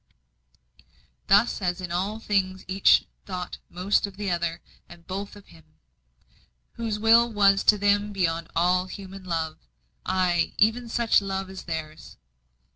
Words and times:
Thus 1.27 1.61
as 1.61 1.79
in 1.79 1.91
all 1.91 2.19
things 2.19 2.65
each 2.67 3.05
thought 3.27 3.59
most 3.69 4.07
of 4.07 4.17
the 4.17 4.31
other, 4.31 4.59
and 4.89 5.05
both 5.05 5.35
of 5.35 5.49
Him 5.49 5.63
whose 6.71 6.97
will 6.97 7.31
was 7.31 7.63
to 7.65 7.77
them 7.77 8.11
beyond 8.11 8.49
all 8.55 8.87
human 8.87 9.23
love, 9.23 9.59
ay, 10.03 10.55
even 10.57 10.89
such 10.89 11.21
love 11.21 11.51
as 11.51 11.65
theirs. 11.65 12.17